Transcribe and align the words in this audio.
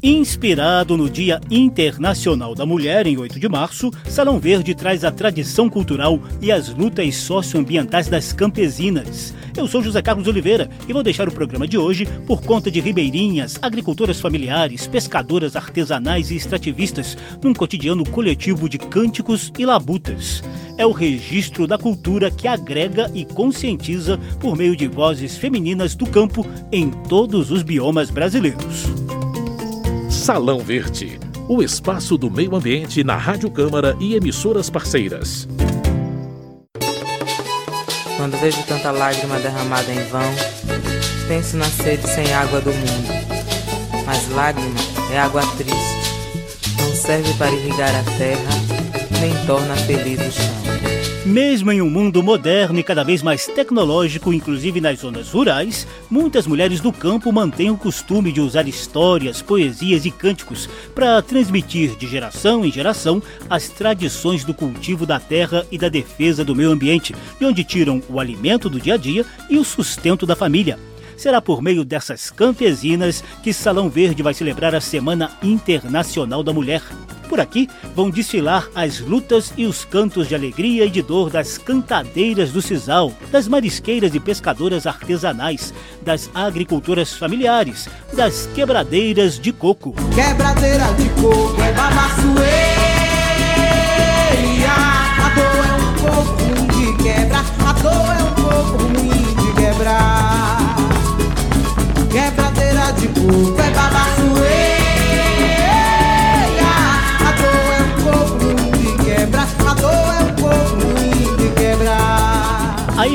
Inspirado 0.00 0.96
no 0.96 1.10
Dia 1.10 1.40
Internacional 1.50 2.54
da 2.54 2.64
Mulher, 2.64 3.04
em 3.08 3.18
8 3.18 3.40
de 3.40 3.48
março, 3.48 3.90
Salão 4.08 4.38
Verde 4.38 4.72
traz 4.72 5.02
a 5.02 5.10
tradição 5.10 5.68
cultural 5.68 6.20
e 6.40 6.52
as 6.52 6.68
lutas 6.68 7.16
socioambientais 7.16 8.06
das 8.06 8.32
campesinas. 8.32 9.34
Eu 9.56 9.66
sou 9.66 9.82
José 9.82 10.00
Carlos 10.00 10.28
Oliveira 10.28 10.70
e 10.88 10.92
vou 10.92 11.02
deixar 11.02 11.28
o 11.28 11.32
programa 11.32 11.66
de 11.66 11.76
hoje 11.76 12.06
por 12.28 12.40
conta 12.42 12.70
de 12.70 12.78
ribeirinhas, 12.78 13.58
agricultoras 13.60 14.20
familiares, 14.20 14.86
pescadoras 14.86 15.56
artesanais 15.56 16.30
e 16.30 16.36
extrativistas, 16.36 17.18
num 17.42 17.52
cotidiano 17.52 18.08
coletivo 18.08 18.68
de 18.68 18.78
cânticos 18.78 19.52
e 19.58 19.66
labutas. 19.66 20.44
É 20.76 20.86
o 20.86 20.92
registro 20.92 21.66
da 21.66 21.76
cultura 21.76 22.30
que 22.30 22.46
agrega 22.46 23.10
e 23.12 23.24
conscientiza 23.24 24.16
por 24.38 24.56
meio 24.56 24.76
de 24.76 24.86
vozes 24.86 25.36
femininas 25.36 25.96
do 25.96 26.06
campo 26.06 26.46
em 26.70 26.88
todos 26.88 27.50
os 27.50 27.64
biomas 27.64 28.10
brasileiros. 28.10 28.86
Salão 30.28 30.58
Verde, 30.58 31.18
o 31.48 31.62
espaço 31.62 32.18
do 32.18 32.30
meio 32.30 32.54
ambiente 32.54 33.02
na 33.02 33.16
Rádio 33.16 33.50
Câmara 33.50 33.96
e 33.98 34.14
emissoras 34.14 34.68
parceiras. 34.68 35.48
Quando 38.18 38.38
vejo 38.38 38.62
tanta 38.64 38.90
lágrima 38.90 39.38
derramada 39.38 39.90
em 39.90 40.04
vão, 40.08 40.30
penso 41.28 41.56
na 41.56 41.64
sede 41.64 42.06
sem 42.06 42.30
água 42.34 42.60
do 42.60 42.70
mundo. 42.70 43.08
Mas 44.04 44.28
lágrima 44.32 44.78
é 45.10 45.18
água 45.18 45.40
triste, 45.56 46.76
não 46.78 46.94
serve 46.94 47.32
para 47.38 47.50
irrigar 47.50 47.98
a 47.98 48.04
terra, 48.18 48.50
nem 49.22 49.46
torna 49.46 49.74
feliz 49.76 50.20
o 50.20 50.30
chão. 50.30 50.57
Mesmo 51.28 51.70
em 51.70 51.82
um 51.82 51.90
mundo 51.90 52.22
moderno 52.22 52.78
e 52.78 52.82
cada 52.82 53.04
vez 53.04 53.22
mais 53.22 53.44
tecnológico, 53.44 54.32
inclusive 54.32 54.80
nas 54.80 55.00
zonas 55.00 55.30
rurais, 55.30 55.86
muitas 56.10 56.46
mulheres 56.46 56.80
do 56.80 56.90
campo 56.90 57.30
mantêm 57.30 57.70
o 57.70 57.76
costume 57.76 58.32
de 58.32 58.40
usar 58.40 58.66
histórias, 58.66 59.42
poesias 59.42 60.06
e 60.06 60.10
cânticos 60.10 60.66
para 60.94 61.20
transmitir 61.20 61.96
de 61.96 62.06
geração 62.06 62.64
em 62.64 62.72
geração 62.72 63.22
as 63.50 63.68
tradições 63.68 64.42
do 64.42 64.54
cultivo 64.54 65.04
da 65.04 65.20
terra 65.20 65.66
e 65.70 65.76
da 65.76 65.90
defesa 65.90 66.42
do 66.42 66.56
meio 66.56 66.70
ambiente, 66.70 67.14
de 67.38 67.44
onde 67.44 67.62
tiram 67.62 68.02
o 68.08 68.18
alimento 68.18 68.70
do 68.70 68.80
dia 68.80 68.94
a 68.94 68.96
dia 68.96 69.26
e 69.50 69.58
o 69.58 69.64
sustento 69.64 70.24
da 70.24 70.34
família 70.34 70.87
será 71.18 71.42
por 71.42 71.60
meio 71.60 71.84
dessas 71.84 72.30
campesinas 72.30 73.22
que 73.42 73.52
Salão 73.52 73.90
Verde 73.90 74.22
vai 74.22 74.32
celebrar 74.32 74.74
a 74.74 74.80
Semana 74.80 75.32
Internacional 75.42 76.42
da 76.42 76.52
Mulher. 76.52 76.82
Por 77.28 77.40
aqui 77.40 77.68
vão 77.94 78.08
desfilar 78.08 78.68
as 78.74 79.00
lutas 79.00 79.52
e 79.54 79.66
os 79.66 79.84
cantos 79.84 80.28
de 80.28 80.34
alegria 80.34 80.86
e 80.86 80.90
de 80.90 81.02
dor 81.02 81.28
das 81.28 81.58
cantadeiras 81.58 82.52
do 82.52 82.62
Cisal, 82.62 83.12
das 83.30 83.46
marisqueiras 83.46 84.14
e 84.14 84.20
pescadoras 84.20 84.86
artesanais, 84.86 85.74
das 86.00 86.30
agricultoras 86.34 87.12
familiares, 87.12 87.86
das 88.14 88.46
quebradeiras 88.54 89.38
de 89.38 89.52
coco. 89.52 89.94
Quebradeira 90.14 90.86
de 90.94 91.08
coco 91.20 91.60
é 91.60 91.72
babaçueia, 91.72 92.48
a 95.18 95.28
dor 95.34 95.66
é 95.66 95.74
um 95.82 95.94
pouco 96.00 96.72
de 96.72 97.02
quebra, 97.02 97.40
a 97.66 97.72
dor 97.74 97.92
é 97.92 98.22
um 98.22 98.34
pouco 98.34 98.84
ruim 98.84 99.17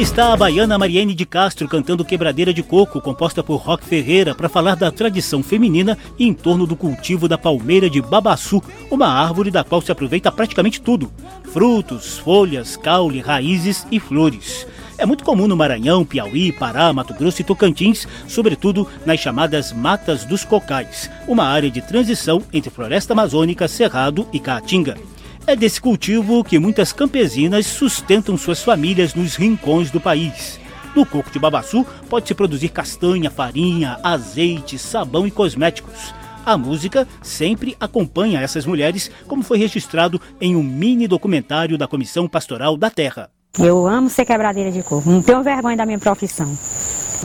está 0.03 0.33
a 0.33 0.35
baiana 0.35 0.77
Mariene 0.77 1.15
de 1.15 1.25
Castro 1.25 1.65
cantando 1.65 2.03
Quebradeira 2.03 2.53
de 2.53 2.61
Coco, 2.61 2.99
composta 2.99 3.41
por 3.41 3.55
Rock 3.55 3.85
Ferreira, 3.85 4.35
para 4.35 4.49
falar 4.49 4.75
da 4.75 4.91
tradição 4.91 5.41
feminina 5.41 5.97
em 6.19 6.33
torno 6.33 6.67
do 6.67 6.75
cultivo 6.75 7.25
da 7.25 7.37
palmeira 7.37 7.89
de 7.89 8.01
babaçu, 8.01 8.61
uma 8.91 9.07
árvore 9.07 9.49
da 9.49 9.63
qual 9.63 9.81
se 9.81 9.93
aproveita 9.93 10.29
praticamente 10.29 10.81
tudo: 10.81 11.09
frutos, 11.53 12.17
folhas, 12.17 12.75
caule, 12.75 13.21
raízes 13.21 13.87
e 13.89 13.97
flores. 13.97 14.67
É 14.97 15.05
muito 15.05 15.23
comum 15.23 15.47
no 15.47 15.55
Maranhão, 15.55 16.03
Piauí, 16.03 16.51
Pará, 16.51 16.91
Mato 16.91 17.13
Grosso 17.13 17.39
e 17.39 17.45
Tocantins, 17.45 18.05
sobretudo 18.27 18.85
nas 19.05 19.21
chamadas 19.21 19.71
Matas 19.71 20.25
dos 20.25 20.43
Cocais, 20.43 21.09
uma 21.29 21.45
área 21.45 21.71
de 21.71 21.81
transição 21.81 22.43
entre 22.51 22.69
floresta 22.69 23.13
amazônica, 23.13 23.69
cerrado 23.69 24.27
e 24.33 24.39
caatinga. 24.39 24.97
É 25.45 25.57
desse 25.57 25.81
cultivo 25.81 26.41
que 26.41 26.57
muitas 26.57 26.93
campesinas 26.93 27.65
sustentam 27.65 28.37
suas 28.37 28.63
famílias 28.63 29.13
nos 29.13 29.35
rincões 29.35 29.91
do 29.91 29.99
país. 29.99 30.57
No 30.95 31.05
coco 31.05 31.29
de 31.29 31.37
babaçu 31.37 31.85
pode-se 32.09 32.33
produzir 32.33 32.69
castanha, 32.69 33.29
farinha, 33.29 33.99
azeite, 34.01 34.79
sabão 34.79 35.27
e 35.27 35.31
cosméticos. 35.31 36.13
A 36.45 36.57
música 36.57 37.05
sempre 37.21 37.75
acompanha 37.77 38.39
essas 38.39 38.65
mulheres, 38.65 39.11
como 39.27 39.43
foi 39.43 39.57
registrado 39.57 40.19
em 40.39 40.55
um 40.55 40.63
mini 40.63 41.07
documentário 41.07 41.77
da 41.77 41.87
Comissão 41.87 42.27
Pastoral 42.27 42.77
da 42.77 42.89
Terra. 42.89 43.29
Eu 43.59 43.85
amo 43.85 44.09
ser 44.09 44.25
quebradeira 44.25 44.71
de 44.71 44.81
coco, 44.81 45.09
não 45.09 45.21
tenho 45.21 45.43
vergonha 45.43 45.75
da 45.75 45.85
minha 45.85 45.99
profissão. 45.99 46.57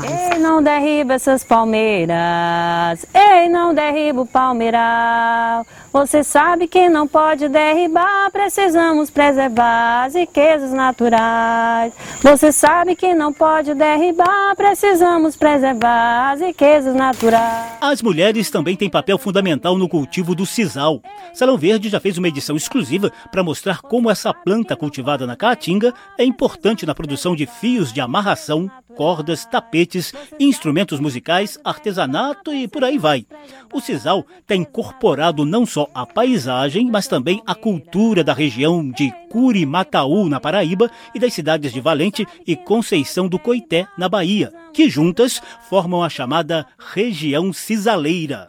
Ei, 0.04 0.38
não 0.38 0.62
derriba 0.62 1.14
essas 1.14 1.42
palmeiras. 1.42 3.04
Ei, 3.14 3.48
não 3.48 3.74
derriba 3.74 4.20
o 4.20 4.26
palmeiral. 4.26 5.66
Você 5.92 6.22
sabe 6.22 6.68
que 6.68 6.88
não 6.88 7.08
pode 7.08 7.48
derribar. 7.48 8.30
Precisamos 8.30 9.10
preservar 9.10 10.04
as 10.04 10.14
riquezas 10.14 10.72
naturais. 10.72 11.94
Você 12.22 12.52
sabe 12.52 12.94
que 12.94 13.14
não 13.14 13.32
pode 13.32 13.72
derribar. 13.74 14.54
Precisamos 14.54 15.34
preservar 15.34 16.32
as 16.32 16.40
riquezas 16.40 16.94
naturais. 16.94 17.72
As 17.80 18.02
mulheres 18.02 18.50
também 18.50 18.76
têm 18.76 18.90
papel 18.90 19.16
fundamental 19.18 19.78
no 19.78 19.88
cultivo 19.88 20.34
do 20.34 20.44
sisal. 20.44 21.00
Salão 21.32 21.56
Verde 21.56 21.88
já 21.88 21.98
fez 21.98 22.18
uma 22.18 22.28
edição 22.28 22.56
exclusiva 22.56 23.10
para 23.30 23.42
mostrar 23.42 23.80
como 23.80 24.10
essa 24.10 24.34
planta 24.34 24.76
cultivada 24.76 25.26
na 25.26 25.36
Caatinga 25.36 25.94
é 26.18 26.24
importante 26.24 26.84
na 26.84 26.94
produção 26.94 27.34
de 27.34 27.46
fios 27.46 27.92
de 27.92 28.00
amarração, 28.00 28.70
cordas, 28.96 29.44
tapetes, 29.44 30.12
instrumentos 30.40 30.98
musicais, 30.98 31.58
artesanato 31.62 32.52
e 32.52 32.66
por 32.66 32.82
aí 32.82 32.98
vai. 32.98 33.24
O 33.72 33.80
sisal 33.80 34.26
está 34.40 34.56
incorporado 34.56 35.44
não 35.44 35.64
só 35.64 35.77
à 35.94 36.06
paisagem, 36.06 36.88
mas 36.90 37.06
também 37.06 37.42
à 37.46 37.54
cultura 37.54 38.24
da 38.24 38.32
região 38.32 38.88
de 38.90 39.12
Curimataú, 39.30 40.28
na 40.28 40.40
Paraíba, 40.40 40.90
e 41.14 41.18
das 41.18 41.34
cidades 41.34 41.72
de 41.72 41.80
Valente 41.80 42.26
e 42.46 42.56
Conceição 42.56 43.28
do 43.28 43.38
Coité, 43.38 43.86
na 43.98 44.08
Bahia, 44.08 44.52
que 44.72 44.88
juntas 44.88 45.42
formam 45.68 46.02
a 46.02 46.08
chamada 46.08 46.66
região 46.94 47.52
cisaleira. 47.52 48.48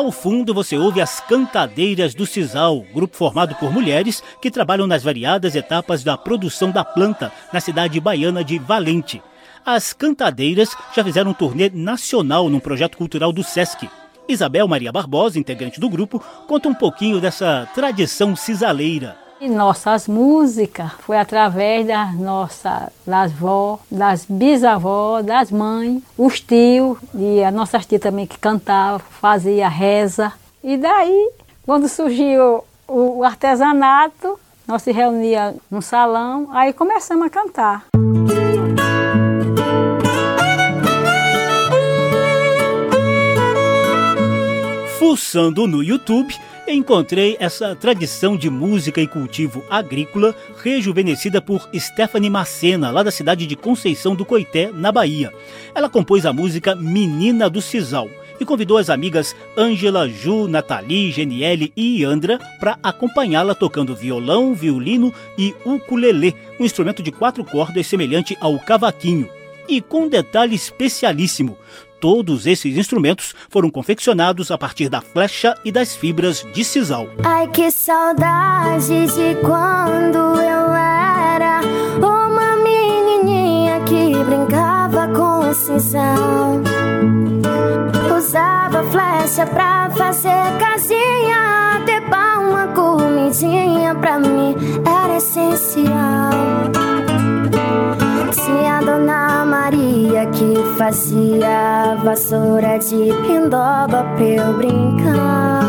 Ao 0.00 0.10
fundo 0.10 0.54
você 0.54 0.78
ouve 0.78 0.98
as 0.98 1.20
Cantadeiras 1.20 2.14
do 2.14 2.24
Cisal, 2.24 2.86
grupo 2.94 3.14
formado 3.14 3.54
por 3.56 3.70
mulheres 3.70 4.22
que 4.40 4.50
trabalham 4.50 4.86
nas 4.86 5.02
variadas 5.02 5.54
etapas 5.54 6.02
da 6.02 6.16
produção 6.16 6.70
da 6.70 6.82
planta 6.82 7.30
na 7.52 7.60
cidade 7.60 8.00
baiana 8.00 8.42
de 8.42 8.58
Valente. 8.58 9.22
As 9.62 9.92
Cantadeiras 9.92 10.74
já 10.96 11.04
fizeram 11.04 11.32
um 11.32 11.34
turnê 11.34 11.68
nacional 11.68 12.48
num 12.48 12.58
projeto 12.58 12.96
cultural 12.96 13.30
do 13.30 13.44
SESC. 13.44 13.90
Isabel 14.26 14.66
Maria 14.66 14.90
Barbosa, 14.90 15.38
integrante 15.38 15.78
do 15.78 15.90
grupo, 15.90 16.18
conta 16.48 16.70
um 16.70 16.74
pouquinho 16.74 17.20
dessa 17.20 17.68
tradição 17.74 18.34
cisaleira. 18.34 19.18
E 19.40 19.48
nossas 19.48 20.06
músicas 20.06 20.92
foi 21.00 21.16
através 21.16 21.86
das 21.86 22.14
nossas 22.14 22.90
das 23.06 23.32
vó, 23.32 23.78
das 23.90 24.26
bisavós, 24.26 25.24
das 25.24 25.50
mães, 25.50 26.02
os 26.18 26.40
tios 26.40 26.98
e 27.14 27.42
a 27.42 27.50
nossa 27.50 27.78
tia 27.78 27.98
também 27.98 28.26
que 28.26 28.38
cantava, 28.38 28.98
fazia 28.98 29.66
reza. 29.66 30.30
E 30.62 30.76
daí, 30.76 31.30
quando 31.64 31.88
surgiu 31.88 32.62
o 32.86 33.24
artesanato, 33.24 34.38
nós 34.68 34.82
se 34.82 34.92
reunia 34.92 35.54
no 35.70 35.80
salão, 35.80 36.48
aí 36.52 36.74
começamos 36.74 37.26
a 37.26 37.30
cantar. 37.30 37.86
Fuçando 45.00 45.66
no 45.66 45.82
YouTube, 45.82 46.34
encontrei 46.68 47.34
essa 47.40 47.74
tradição 47.74 48.36
de 48.36 48.50
música 48.50 49.00
e 49.00 49.06
cultivo 49.06 49.64
agrícola 49.70 50.34
rejuvenescida 50.62 51.40
por 51.40 51.70
Stephanie 51.74 52.28
Macena, 52.28 52.90
lá 52.90 53.02
da 53.02 53.10
cidade 53.10 53.46
de 53.46 53.56
Conceição 53.56 54.14
do 54.14 54.26
Coité, 54.26 54.70
na 54.70 54.92
Bahia. 54.92 55.32
Ela 55.74 55.88
compôs 55.88 56.26
a 56.26 56.34
música 56.34 56.74
Menina 56.74 57.48
do 57.48 57.62
Cisal 57.62 58.10
e 58.38 58.44
convidou 58.44 58.76
as 58.76 58.90
amigas 58.90 59.34
Ângela, 59.56 60.06
Ju, 60.06 60.46
Nathalie, 60.46 61.10
Geniele 61.10 61.72
e 61.74 62.04
Andra 62.04 62.38
para 62.60 62.78
acompanhá-la 62.82 63.54
tocando 63.54 63.96
violão, 63.96 64.52
violino 64.52 65.14
e 65.38 65.54
ukulele, 65.64 66.36
um 66.60 66.64
instrumento 66.66 67.02
de 67.02 67.10
quatro 67.10 67.42
cordas 67.42 67.86
semelhante 67.86 68.36
ao 68.38 68.58
cavaquinho. 68.58 69.30
E 69.66 69.80
com 69.80 70.02
um 70.02 70.08
detalhe 70.10 70.54
especialíssimo: 70.54 71.56
todos 72.00 72.46
esses 72.46 72.76
instrumentos 72.76 73.34
foram 73.48 73.70
confeccionados 73.70 74.50
a 74.50 74.58
partir 74.58 74.88
da 74.88 75.00
flecha 75.00 75.54
e 75.64 75.70
das 75.70 75.94
fibras 75.94 76.44
de 76.54 76.64
sisal. 76.64 77.06
Ai, 77.22 77.46
que 77.48 77.70
saudade 77.70 79.06
de 79.06 79.34
quando 79.42 80.18
eu 80.40 80.74
era 80.74 81.60
uma 81.98 82.56
menininha 82.56 83.80
que 83.84 84.24
brincava 84.24 85.08
com 85.08 85.52
sisal. 85.52 86.60
Usava 88.16 88.82
flecha 88.90 89.46
pra 89.46 89.90
fazer 89.90 90.58
casinha, 90.58 91.82
ter 91.84 92.00
uma 92.38 92.66
comidinha 92.68 93.94
pra 93.94 94.18
mim 94.18 94.54
era 94.86 95.16
essencial. 95.16 95.89
Que 100.40 100.78
fazia 100.78 101.96
vassoura 102.02 102.78
de 102.78 103.12
pindoba 103.26 104.02
pra 104.16 104.24
eu 104.24 104.56
brincar. 104.56 105.60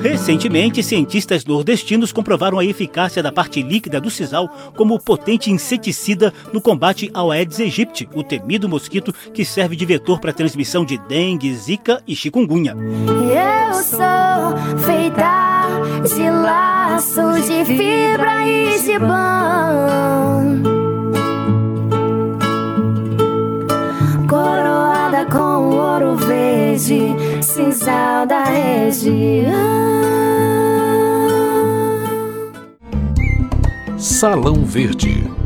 Recentemente, 0.00 0.82
cientistas 0.82 1.44
nordestinos 1.44 2.10
comprovaram 2.10 2.58
a 2.58 2.64
eficácia 2.64 3.22
da 3.22 3.30
parte 3.30 3.62
líquida 3.62 4.00
do 4.00 4.08
sisal 4.08 4.48
como 4.74 4.98
potente 4.98 5.50
inseticida 5.50 6.32
no 6.50 6.62
combate 6.62 7.10
ao 7.12 7.30
Aedes 7.30 7.60
aegypti, 7.60 8.08
o 8.14 8.22
temido 8.22 8.70
mosquito 8.70 9.12
que 9.34 9.44
serve 9.44 9.76
de 9.76 9.84
vetor 9.84 10.18
para 10.18 10.30
a 10.30 10.34
transmissão 10.34 10.82
de 10.82 10.96
dengue, 11.06 11.54
zika 11.54 12.02
e 12.06 12.16
chikungunya. 12.16 12.74
Eu 12.74 13.74
sou 13.74 14.78
feita 14.78 15.66
de 16.04 16.30
laço 16.30 17.34
de 17.42 17.64
fibra 17.66 18.46
e 18.46 18.80
de 18.80 18.98
pão. 18.98 20.67
Verde, 26.18 27.14
cinzal 27.42 28.26
da 28.26 28.44
região. 28.44 29.52
Salão 33.96 34.64
Verde. 34.64 35.37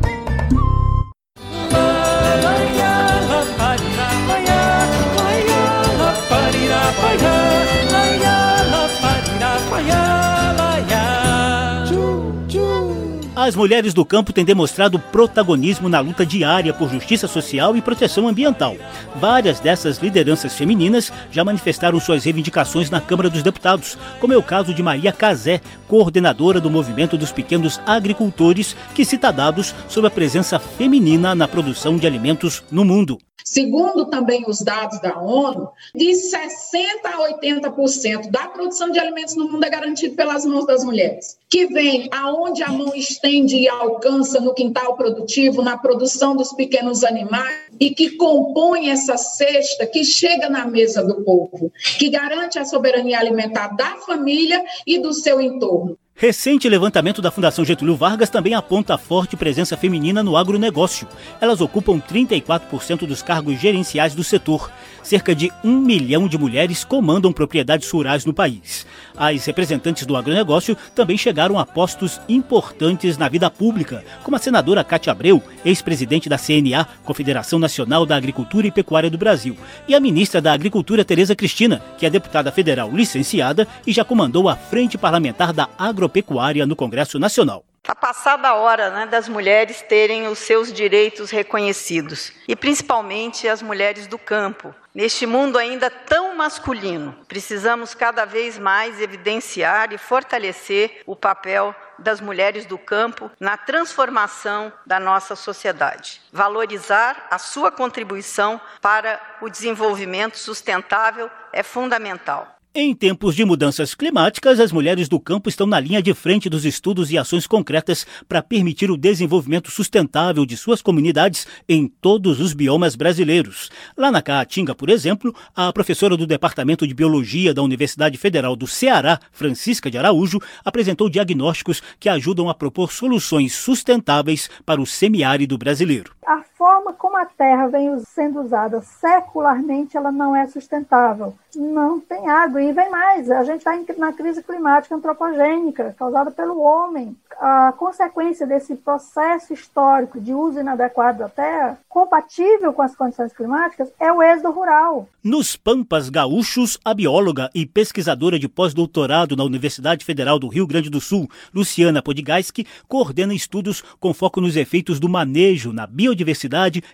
As 13.53 13.57
mulheres 13.57 13.93
do 13.93 14.03
campo 14.03 14.33
têm 14.33 14.47
demonstrado 14.47 14.99
protagonismo 14.99 15.87
na 15.87 16.01
luta 16.01 16.25
diária 16.25 16.73
por 16.73 16.89
justiça 16.89 17.29
social 17.29 17.77
e 17.77 17.83
proteção 17.83 18.27
ambiental. 18.27 18.75
Várias 19.17 19.61
dessas 19.61 19.99
lideranças 19.99 20.55
femininas 20.55 21.13
já 21.31 21.45
manifestaram 21.45 22.01
suas 22.01 22.25
reivindicações 22.25 22.89
na 22.89 22.99
Câmara 22.99 23.29
dos 23.29 23.43
Deputados, 23.43 23.99
como 24.19 24.33
é 24.33 24.39
o 24.39 24.43
caso 24.43 24.73
de 24.73 24.83
Maria 24.83 25.13
Cazé, 25.13 25.61
coordenadora 25.87 26.63
do 26.63 26.71
Movimento 26.71 27.19
dos 27.19 27.31
Pequenos 27.31 27.79
Agricultores, 27.85 28.75
que 28.95 29.05
cita 29.05 29.31
dados 29.31 29.75
sobre 29.87 30.09
a 30.09 30.11
presença 30.11 30.59
feminina 30.59 31.35
na 31.35 31.47
produção 31.47 31.99
de 31.99 32.07
alimentos 32.07 32.65
no 32.71 32.87
mundo. 32.87 33.19
Segundo 33.45 34.07
também 34.07 34.45
os 34.47 34.61
dados 34.61 35.01
da 35.01 35.19
ONU, 35.19 35.69
de 35.95 36.15
60 36.15 37.09
a 37.09 37.39
80% 37.39 38.31
da 38.31 38.49
produção 38.49 38.91
de 38.91 38.99
alimentos 38.99 39.35
no 39.37 39.51
mundo 39.51 39.65
é 39.65 39.71
garantido 39.71 40.15
pelas 40.15 40.45
mãos 40.45 40.67
das 40.67 40.85
mulheres, 40.85 41.39
que 41.49 41.67
vem 41.67 42.09
aonde 42.13 42.63
a 42.63 42.69
mão 42.69 42.95
estende 42.95 43.57
e 43.57 43.69
alcança 43.69 44.41
no 44.41 44.55
quintal 44.55 44.97
produtivo, 44.97 45.63
na 45.63 45.77
produção 45.77 46.37
dos 46.37 46.53
pequenos 46.53 47.05
animais 47.05 47.73
e 47.81 47.91
que 47.91 48.17
compõe 48.17 48.91
essa 48.91 49.17
cesta 49.17 49.87
que 49.87 50.05
chega 50.05 50.49
na 50.49 50.67
mesa 50.67 51.03
do 51.03 51.23
povo, 51.23 51.73
que 51.99 52.09
garante 52.09 52.59
a 52.59 52.65
soberania 52.65 53.19
alimentar 53.19 53.69
da 53.77 53.97
família 53.97 54.65
e 54.87 54.99
do 54.99 55.13
seu 55.13 55.41
entorno. 55.41 55.99
Recente 56.23 56.69
levantamento 56.69 57.21
da 57.21 57.33
Fundação 57.33 57.65
Getúlio 57.65 57.97
Vargas 57.97 58.31
também 58.31 58.55
aponta 58.55 58.95
a 58.95 58.99
forte 58.99 59.37
presença 59.37 59.77
feminina 59.77 60.23
no 60.23 60.37
agronegócio. 60.37 61.09
Elas 61.41 61.61
ocupam 61.61 62.01
34% 62.01 63.09
dos 63.09 63.21
cargos 63.23 63.59
gerenciais 63.59 64.15
do 64.15 64.23
setor. 64.23 64.71
Cerca 65.03 65.35
de 65.35 65.51
um 65.65 65.81
milhão 65.81 66.29
de 66.29 66.39
mulheres 66.39 66.85
comandam 66.85 67.33
propriedades 67.33 67.91
rurais 67.91 68.25
no 68.25 68.33
país. 68.33 68.87
As 69.17 69.45
representantes 69.45 70.07
do 70.07 70.17
agronegócio 70.17 70.77
também 70.95 71.19
chegaram 71.19 71.59
a 71.59 71.67
postos 71.67 72.21
importantes 72.29 73.19
na 73.19 73.29
vida 73.29 73.51
pública, 73.51 74.05
como 74.23 74.37
a 74.37 74.39
senadora 74.39 74.85
Cátia 74.85 75.11
Abreu, 75.11 75.43
ex-presidente 75.65 76.29
da 76.29 76.39
CNA, 76.39 76.87
Confederação 77.05 77.59
Nacional 77.59 78.07
da 78.07 78.17
Agricultura 78.17 78.69
e 78.69 78.71
Pecuária 78.71 79.11
do 79.11 79.19
Brasil, 79.19 79.57
e 79.89 79.95
a 79.95 79.99
ministra 79.99 80.41
da 80.41 80.53
Agricultura, 80.53 81.05
Tereza 81.05 81.35
Cristina, 81.35 81.83
que 81.99 82.07
é 82.07 82.11
deputada 82.11 82.53
federal 82.53 82.91
licenciada 82.93 83.67
e 83.85 83.93
já 83.93 84.05
comandou 84.05 84.49
a 84.49 84.55
Frente 84.55 84.97
Parlamentar 84.97 85.53
da 85.53 85.69
Agropecuária 86.13 86.67
no 86.67 86.77
Congresso 86.77 87.19
Nacional. 87.19 87.65
Está 87.83 87.95
passada 87.95 88.49
a 88.49 88.55
hora 88.55 88.91
né, 88.91 89.07
das 89.07 89.29
mulheres 89.29 89.81
terem 89.81 90.29
os 90.29 90.39
seus 90.39 90.71
direitos 90.73 91.31
reconhecidos, 91.31 92.33
e 92.47 92.55
principalmente 92.55 93.49
as 93.49 93.63
mulheres 93.63 94.07
do 94.07 94.19
campo. 94.19 94.75
Neste 94.95 95.27
mundo 95.27 95.59
ainda 95.59 95.91
tão 95.91 96.37
masculino, 96.37 97.17
precisamos 97.27 97.95
cada 97.95 98.27
vez 98.27 98.59
mais 98.59 99.01
evidenciar 99.01 99.93
e 99.93 99.99
fortalecer 99.99 101.01
o 101.07 101.17
papel 101.17 101.75
das 101.99 102.21
mulheres 102.21 102.67
do 102.67 102.77
campo 102.77 103.31
na 103.41 103.57
transformação 103.57 104.71
da 104.87 105.01
nossa 105.01 105.35
sociedade. 105.35 106.21
Valorizar 106.31 107.27
a 107.31 107.39
sua 107.39 107.73
contribuição 107.73 108.61
para 108.83 109.19
o 109.41 109.49
desenvolvimento 109.49 110.37
sustentável 110.37 111.31
é 111.53 111.63
fundamental. 111.63 112.62
Em 112.75 112.95
tempos 112.95 113.37
de 113.37 113.45
mudanças 113.45 113.95
climáticas, 113.95 114.59
as 114.59 114.73
mulheres 114.73 115.07
do 115.07 115.21
campo 115.21 115.51
estão 115.51 115.67
na 115.67 115.79
linha 115.79 116.03
de 116.03 116.15
frente 116.15 116.49
dos 116.49 116.65
estudos 116.65 117.11
e 117.11 117.19
ações 117.19 117.47
concretas 117.47 118.07
para 118.27 118.41
permitir 118.41 118.91
o 118.91 118.97
desenvolvimento 118.97 119.71
sustentável 119.71 120.47
de 120.47 120.57
suas 120.57 120.81
comunidades 120.81 121.47
em 121.69 121.87
todos 121.87 122.41
os 122.41 122.55
biomas 122.55 122.97
brasileiros. 122.97 123.71
Lá 123.95 124.11
na 124.11 124.23
Caatinga, 124.23 124.75
por 124.75 124.89
exemplo, 124.89 125.35
a 125.55 125.71
professora 125.71 126.17
do 126.17 126.27
Departamento 126.27 126.87
de 126.87 126.95
Biologia 126.95 127.53
da 127.53 127.63
Universidade 127.63 128.17
Federal 128.17 128.57
do 128.57 128.67
Ceará, 128.67 129.21
Francisca 129.33 129.91
de 129.91 129.99
Araújo, 129.99 130.41
apresentou 130.65 131.11
diagnósticos 131.11 131.83
que 132.01 132.09
ajudam 132.09 132.49
a 132.49 132.55
propor 132.55 132.91
soluções 132.91 133.55
sustentáveis 133.55 134.49
para 134.65 134.81
o 134.81 134.87
semiárido 134.87 135.59
brasileiro. 135.59 136.15
A 136.25 136.41
forma 136.57 136.93
como 136.93 137.17
a 137.17 137.27
terra 137.27 137.67
vem 137.67 137.99
sendo 138.05 138.43
usada 138.43 138.81
secularmente, 138.81 139.97
ela 139.97 140.13
não 140.13 140.37
é 140.37 140.47
sustentável. 140.47 141.35
Não 141.55 141.99
tem 141.99 142.29
água. 142.29 142.63
E 142.63 142.73
vem 142.73 142.89
mais, 142.89 143.29
a 143.29 143.43
gente 143.43 143.59
está 143.59 143.77
na 143.99 144.13
crise 144.13 144.43
climática 144.43 144.95
antropogênica, 144.95 145.95
causada 145.99 146.31
pelo 146.31 146.61
homem. 146.61 147.17
A 147.41 147.73
consequência 147.77 148.47
desse 148.47 148.77
processo 148.77 149.53
histórico 149.53 150.21
de 150.21 150.33
uso 150.33 150.61
inadequado 150.61 151.19
da 151.19 151.29
terra, 151.29 151.79
compatível 151.89 152.73
com 152.73 152.83
as 152.83 152.95
condições 152.95 153.33
climáticas, 153.33 153.91
é 153.99 154.13
o 154.13 154.23
êxodo 154.23 154.53
rural. 154.53 155.09
Nos 155.25 155.57
Pampas 155.57 156.09
Gaúchos, 156.09 156.79
a 156.85 156.95
bióloga 156.95 157.51
e 157.53 157.67
pesquisadora 157.67 158.39
de 158.39 158.49
pós-doutorado 158.49 159.35
na 159.35 159.43
Universidade 159.43 160.05
Federal 160.05 160.39
do 160.39 160.47
Rio 160.47 160.69
Grande 160.69 160.89
do 160.89 161.01
Sul, 161.01 161.29
Luciana 161.53 162.01
Podgajski, 162.01 162.67
coordena 162.87 163.35
estudos 163.35 163.83
com 163.99 164.15
foco 164.15 164.41
nos 164.41 164.57
efeitos 164.57 165.01
do 165.01 165.09
manejo 165.09 165.73
na 165.73 165.87
biodiversidade 165.87 166.12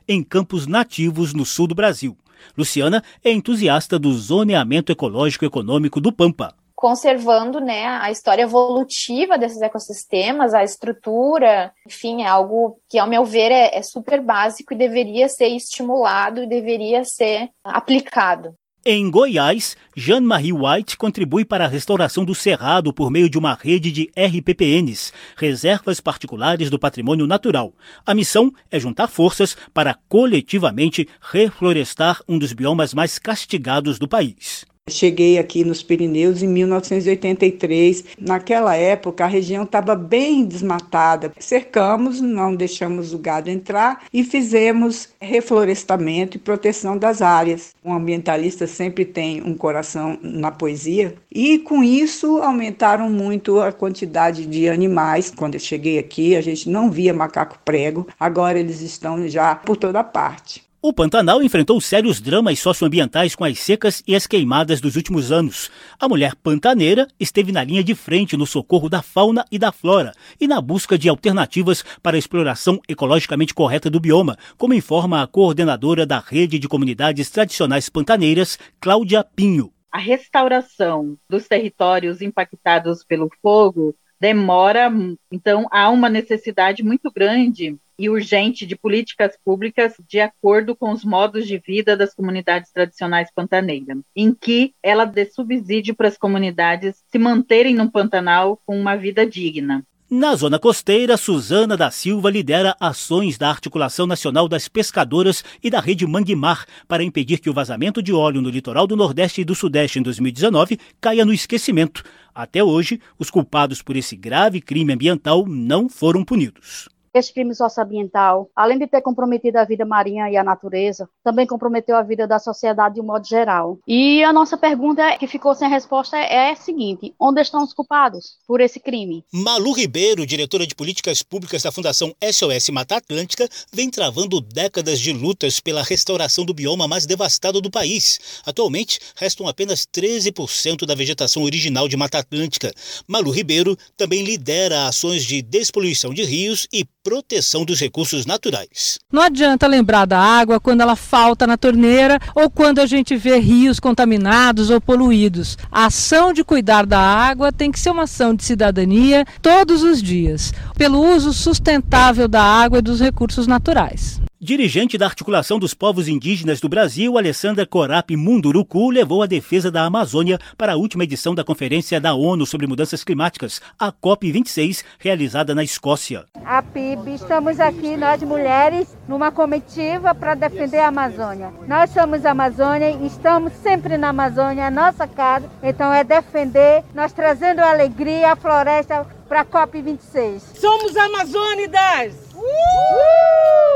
em 0.06 0.22
campos 0.22 0.66
nativos 0.66 1.34
no 1.34 1.44
sul 1.44 1.66
do 1.66 1.75
Brasil. 1.75 2.16
Luciana 2.56 3.02
é 3.25 3.32
entusiasta 3.32 3.98
do 3.98 4.12
zoneamento 4.12 4.92
ecológico 4.92 5.44
econômico 5.44 6.00
do 6.00 6.12
Pampa 6.12 6.54
conservando 6.78 7.58
né, 7.58 7.87
a 7.87 8.08
história 8.12 8.42
evolutiva 8.42 9.37
desses 9.37 9.60
ecossistemas, 9.60 10.54
a 10.54 10.62
estrutura, 10.62 11.72
enfim, 11.84 12.22
é 12.22 12.28
algo 12.28 12.78
que, 12.88 13.00
ao 13.00 13.08
meu 13.08 13.25
ver, 13.25 13.50
é, 13.50 13.76
é 13.76 13.82
super 13.82 14.22
básico 14.22 14.72
e 14.72 14.76
deveria 14.76 15.28
ser 15.28 15.48
estimulado 15.48 16.40
e 16.40 16.46
deveria 16.46 17.02
ser 17.04 17.50
aplicado. 17.64 18.54
Em 18.90 19.11
Goiás, 19.11 19.76
Jean-Marie 19.95 20.50
White 20.50 20.97
contribui 20.97 21.45
para 21.45 21.66
a 21.66 21.68
restauração 21.68 22.25
do 22.25 22.35
Cerrado 22.35 22.90
por 22.90 23.11
meio 23.11 23.28
de 23.28 23.37
uma 23.37 23.52
rede 23.52 23.92
de 23.92 24.11
RPPNs, 24.16 25.12
Reservas 25.37 26.00
Particulares 26.00 26.71
do 26.71 26.78
Patrimônio 26.78 27.26
Natural. 27.26 27.71
A 28.07 28.14
missão 28.14 28.50
é 28.71 28.80
juntar 28.80 29.09
forças 29.09 29.54
para 29.75 29.92
coletivamente 30.09 31.07
reflorestar 31.21 32.23
um 32.26 32.38
dos 32.38 32.54
biomas 32.54 32.95
mais 32.95 33.18
castigados 33.18 33.99
do 33.99 34.09
país. 34.09 34.64
Cheguei 34.88 35.38
aqui 35.38 35.64
nos 35.64 35.83
Pirineus 35.83 36.42
em 36.42 36.49
1983. 36.49 38.04
Naquela 38.18 38.76
época, 38.76 39.25
a 39.25 39.28
região 39.28 39.64
estava 39.64 39.95
bem 39.95 40.45
desmatada. 40.45 41.33
Cercamos, 41.38 42.21
não 42.21 42.54
deixamos 42.54 43.12
o 43.12 43.18
gado 43.18 43.50
entrar 43.50 44.04
e 44.12 44.25
fizemos 44.25 45.09
reflorestamento 45.21 46.37
e 46.37 46.40
proteção 46.40 46.97
das 46.97 47.23
áreas. 47.23 47.75
Um 47.85 47.92
ambientalista 47.92 48.66
sempre 48.66 49.04
tem 49.04 49.42
um 49.42 49.54
coração 49.54 50.18
na 50.23 50.50
poesia. 50.50 51.14
E 51.30 51.59
com 51.59 51.83
isso 51.83 52.38
aumentaram 52.38 53.11
muito 53.11 53.61
a 53.61 53.73
quantidade 53.73 54.47
de 54.47 54.68
animais. 54.68 55.33
Quando 55.35 55.54
eu 55.54 55.61
cheguei 55.61 55.99
aqui, 55.99 56.37
a 56.37 56.40
gente 56.40 56.68
não 56.68 56.90
via 56.90 57.14
macaco 57.14 57.59
prego. 57.64 58.07
Agora 58.18 58.59
eles 58.59 58.80
estão 58.80 59.28
já 59.28 59.54
por 59.54 59.76
toda 59.76 60.02
parte. 60.04 60.67
O 60.80 60.92
Pantanal 60.92 61.42
enfrentou 61.42 61.80
sérios 61.80 62.20
dramas 62.20 62.61
socioambientais 62.61 63.35
com 63.35 63.42
as 63.42 63.58
secas 63.58 64.00
e 64.06 64.14
as 64.14 64.28
queimadas 64.28 64.80
dos 64.80 64.94
últimos 64.94 65.32
anos. 65.32 65.68
A 65.99 66.08
mulher 66.08 66.37
pantaneira 66.37 67.08
esteve 67.18 67.50
na 67.50 67.64
linha 67.64 67.82
de 67.82 67.97
frente 67.97 68.37
no 68.37 68.47
socorro 68.47 68.88
da 68.88 69.02
fauna 69.02 69.44
e 69.50 69.58
da 69.58 69.73
flora 69.73 70.12
e 70.40 70.47
na 70.47 70.61
busca 70.61 70.97
de 70.97 71.08
alternativas 71.08 71.85
para 72.00 72.16
a 72.16 72.18
exploração 72.18 72.80
ecologicamente 72.88 73.52
correta 73.52 73.90
do 73.90 73.99
bioma, 73.99 74.38
como 74.56 74.73
informa 74.73 75.20
a 75.20 75.26
coordenadora 75.26 76.06
da 76.06 76.20
Rede 76.20 76.61
de 76.61 76.68
Comunidades 76.68 77.28
Tradicionais 77.28 77.88
Pantaneiras, 77.88 78.56
Cláudia 78.80 79.25
Pinho. 79.25 79.73
A 79.90 79.99
restauração 79.99 81.18
dos 81.28 81.49
territórios 81.49 82.23
impactados 82.23 83.02
pelo 83.02 83.28
fogo 83.42 83.97
demora, 84.20 84.90
então 85.30 85.66
há 85.70 85.88
uma 85.90 86.08
necessidade 86.08 86.82
muito 86.82 87.10
grande 87.10 87.76
e 87.98 88.08
urgente 88.08 88.64
de 88.64 88.76
políticas 88.76 89.37
públicas 89.44 89.94
de 90.06 90.20
acordo 90.20 90.76
com 90.76 90.92
os 90.92 91.04
modos 91.04 91.46
de 91.46 91.58
vida 91.58 91.96
das 91.96 92.14
comunidades 92.14 92.70
tradicionais 92.70 93.28
pantaneiras, 93.34 93.98
em 94.14 94.32
que 94.32 94.72
ela 94.82 95.04
dê 95.04 95.25
subsídio 95.26 95.96
para 95.96 96.06
as 96.06 96.16
comunidades 96.16 97.02
se 97.08 97.18
manterem 97.18 97.75
no 97.75 97.90
Pantanal 97.90 98.60
com 98.64 98.78
uma 98.78 98.96
vida 98.96 99.26
digna. 99.26 99.84
Na 100.11 100.35
zona 100.35 100.59
costeira, 100.59 101.19
Suzana 101.19 101.77
da 101.77 101.91
Silva 101.91 102.31
lidera 102.31 102.75
ações 102.81 103.37
da 103.37 103.50
Articulação 103.50 104.07
Nacional 104.07 104.49
das 104.49 104.67
Pescadoras 104.67 105.45
e 105.62 105.69
da 105.69 105.81
Rede 105.81 106.07
Manguimar 106.07 106.65
para 106.88 107.05
impedir 107.05 107.41
que 107.41 107.50
o 107.50 107.53
vazamento 107.53 108.03
de 108.03 108.11
óleo 108.11 108.41
no 108.41 108.49
litoral 108.49 108.87
do 108.87 108.97
Nordeste 108.97 109.43
e 109.43 109.45
do 109.45 109.55
Sudeste 109.55 109.99
em 109.99 110.03
2019 110.03 110.81
caia 110.99 111.27
no 111.27 111.33
esquecimento. 111.35 112.03
Até 112.35 112.65
hoje, 112.65 112.99
os 113.19 113.31
culpados 113.31 113.83
por 113.83 113.97
esse 113.97 114.17
grave 114.17 114.62
crime 114.62 114.95
ambiental 114.95 115.45
não 115.47 115.91
foram 115.91 116.25
punidos. 116.25 116.88
Esse 117.18 117.34
crime 117.34 117.52
socioambiental, 117.52 118.48
além 118.54 118.78
de 118.78 118.87
ter 118.87 119.02
comprometido 119.02 119.58
a 119.58 119.64
vida 119.64 119.84
marinha 119.84 120.30
e 120.30 120.37
a 120.37 120.44
natureza, 120.44 121.08
também 121.25 121.48
comprometeu 121.48 121.96
a 121.96 122.02
vida 122.02 122.28
da 122.28 122.38
sociedade 122.38 122.94
de 122.94 123.00
um 123.00 123.04
modo 123.04 123.26
geral. 123.26 123.76
E 123.88 124.22
a 124.22 124.32
nossa 124.32 124.56
pergunta 124.56 125.18
que 125.18 125.26
ficou 125.26 125.52
sem 125.52 125.68
resposta 125.68 126.16
é 126.16 126.52
a 126.52 126.54
seguinte: 126.54 127.12
onde 127.18 127.40
estão 127.40 127.64
os 127.64 127.75
culpados 127.75 128.37
por 128.46 128.60
esse 128.60 128.78
crime? 128.78 129.25
Malu 129.32 129.72
Ribeiro, 129.72 130.25
diretora 130.25 130.64
de 130.64 130.76
políticas 130.76 131.20
públicas 131.20 131.60
da 131.60 131.72
Fundação 131.72 132.14
SOS 132.22 132.68
Mata 132.68 132.98
Atlântica, 132.98 133.48
vem 133.72 133.90
travando 133.90 134.40
décadas 134.40 135.00
de 135.00 135.12
lutas 135.12 135.58
pela 135.58 135.82
restauração 135.82 136.44
do 136.44 136.54
bioma 136.54 136.87
mais 136.87 137.04
devastado 137.04 137.60
do 137.60 137.68
país. 137.68 138.40
Atualmente, 138.46 139.00
restam 139.16 139.48
apenas 139.48 139.84
13% 139.92 140.87
da 140.87 140.94
vegetação 140.94 141.42
original 141.42 141.88
de 141.88 141.96
Mata 141.96 142.18
Atlântica. 142.18 142.72
Malu 143.08 143.32
Ribeiro 143.32 143.76
também 143.96 144.22
lidera 144.22 144.87
ações 144.87 145.25
de 145.25 145.42
despoluição 145.42 146.14
de 146.14 146.22
rios 146.22 146.68
e 146.72 146.84
proteção 147.09 147.65
dos 147.65 147.81
recursos 147.81 148.27
naturais. 148.27 148.99
Não 149.11 149.23
adianta 149.23 149.67
lembrar 149.67 150.05
da 150.05 150.21
água 150.21 150.61
quando 150.61 150.83
ela 150.83 150.95
falta 150.95 151.47
na 151.47 151.57
torneira 151.57 152.21
ou 152.35 152.50
quando 152.50 152.81
a 152.81 152.87
gente 152.87 153.17
vê 153.17 153.38
rios 153.38 153.81
contaminados 153.81 154.69
ou 154.69 154.79
poluídos. 154.79 155.57
A 155.73 155.87
ação 155.87 156.35
de 156.35 156.45
cuidar 156.45 156.85
da 156.85 157.00
água 157.00 157.50
tem 157.50 157.73
que 157.73 157.81
ser 157.81 157.88
uma 157.88 158.03
ação 158.03 158.35
de 158.35 158.45
cidadania 158.45 159.25
todos 159.41 159.83
os 159.83 160.03
dias, 160.03 160.53
pelo 160.77 161.00
uso 161.00 161.33
sustentável 161.33 162.29
da 162.29 162.43
água 162.43 162.81
e 162.81 162.83
dos 162.83 163.00
recursos 163.00 163.47
naturais. 163.47 164.21
Dirigente 164.40 164.97
da 164.97 165.07
Articulação 165.07 165.59
dos 165.59 165.75
Povos 165.75 166.07
Indígenas 166.07 166.61
do 166.61 166.68
Brasil, 166.68 167.18
Alessandra 167.18 167.66
Corap 167.66 168.14
Munduruku 168.14 168.88
levou 168.88 169.21
a 169.21 169.26
defesa 169.26 169.68
da 169.68 169.83
Amazônia 169.83 170.38
para 170.57 170.75
a 170.75 170.76
última 170.76 171.02
edição 171.02 171.35
da 171.35 171.42
Conferência 171.42 172.00
da 172.00 172.14
ONU 172.14 172.47
sobre 172.47 172.64
Mudanças 172.68 173.02
Climáticas, 173.02 173.61
a 173.76 173.90
COP26, 173.90 174.85
realizada 174.97 175.57
na 175.57 175.64
Escócia. 175.64 176.25
A 176.45 176.62
PIB, 176.62 177.14
estamos 177.14 177.59
aqui, 177.59 177.97
nós 177.97 178.23
mulheres, 178.23 178.97
numa 179.09 179.33
comitiva 179.33 180.14
para 180.14 180.37
defender 180.37 180.78
a 180.78 180.87
Amazônia. 180.87 181.52
Nós 181.66 181.90
somos 181.90 182.25
a 182.25 182.30
Amazônia 182.30 182.90
e 182.90 183.09
estamos 183.09 183.52
sempre 183.54 183.99
na 183.99 184.11
Amazônia, 184.11 184.68
a 184.68 184.71
nossa 184.71 185.09
casa, 185.09 185.50
então 185.61 185.92
é 185.92 186.04
defender, 186.04 186.85
nós 186.95 187.12
trazendo 187.12 187.59
a 187.59 187.71
alegria, 187.71 188.35
a 188.35 188.37
floresta 188.37 189.04
para 189.28 189.40
a 189.40 189.45
COP26. 189.45 190.42
Somos 190.61 190.97
Amazônidas! 190.97 192.14
Uh! 192.37 193.67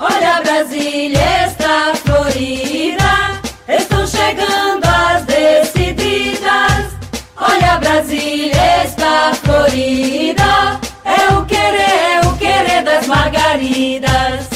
Olha 0.00 0.40
Brasília 0.42 1.46
está 1.48 1.92
florida, 1.96 3.40
estão 3.66 4.06
chegando 4.06 4.84
as 4.84 5.24
decididas. 5.24 6.96
Olha 7.36 7.78
Brasília 7.78 8.84
está 8.84 9.32
florida, 9.34 10.78
é 11.04 11.34
o 11.34 11.44
querer, 11.46 12.14
é 12.14 12.26
o 12.28 12.36
querer 12.36 12.84
das 12.84 13.08
margaridas. 13.08 14.47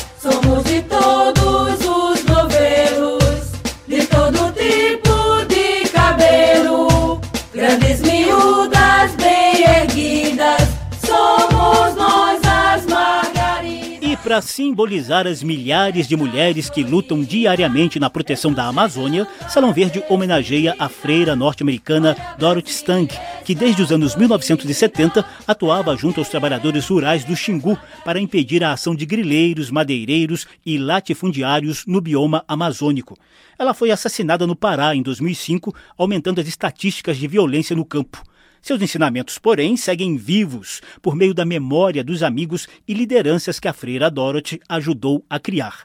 Para 14.33 14.41
simbolizar 14.41 15.27
as 15.27 15.43
milhares 15.43 16.09
de 16.09 16.17
mulheres 16.17 16.71
que 16.71 16.83
lutam 16.83 17.23
diariamente 17.23 18.01
na 18.01 18.09
proteção 18.09 18.51
da 18.51 18.65
Amazônia, 18.65 19.29
Salão 19.47 19.75
Verde 19.75 20.03
homenageia 20.09 20.75
a 20.79 20.89
freira 20.89 21.37
norte-americana 21.37 22.17
Dorothy 22.39 22.71
Stang, 22.71 23.15
que 23.45 23.55
desde 23.55 23.83
os 23.83 23.93
anos 23.93 24.17
1970 24.17 25.23
atuava 25.47 25.95
junto 25.99 26.19
aos 26.19 26.31
trabalhadores 26.31 26.89
rurais 26.89 27.25
do 27.25 27.37
Xingu 27.37 27.77
para 28.07 28.19
impedir 28.19 28.65
a 28.65 28.73
ação 28.73 28.95
de 28.95 29.05
grileiros, 29.05 29.71
madeireiros 29.71 30.47
e 30.65 30.79
latifundiários 30.79 31.85
no 31.85 32.01
bioma 32.01 32.43
amazônico. 32.49 33.19
Ela 33.59 33.75
foi 33.75 33.91
assassinada 33.91 34.47
no 34.47 34.57
Pará 34.57 34.97
em 34.97 35.03
2005, 35.03 35.75
aumentando 35.99 36.41
as 36.41 36.49
estatísticas 36.49 37.19
de 37.19 37.29
violência 37.29 37.77
no 37.77 37.85
campo. 37.85 38.23
Seus 38.63 38.81
ensinamentos, 38.81 39.39
porém, 39.39 39.77
seguem 39.77 40.17
vivos 40.17 40.81
por 41.03 41.17
meio 41.17 41.35
da 41.35 41.45
memória 41.45 42.05
dos 42.05 42.23
amigos 42.23 42.69
e 42.87 42.95
lideranças 42.95 43.59
que 43.59 43.67
a 43.67 43.73
freira 43.73 44.09
Dorothy 44.09 44.61
ajudou 44.69 45.25
a 45.29 45.41
criar. 45.41 45.81